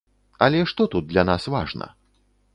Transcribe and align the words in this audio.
Але 0.45 0.63
што 0.71 0.87
тут 0.95 1.03
для 1.11 1.25
нас 1.31 1.47
важна? 1.59 1.93